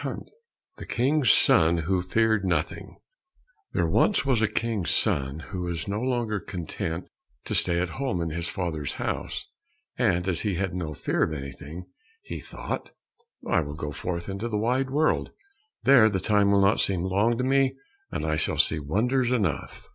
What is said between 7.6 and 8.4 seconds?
at home in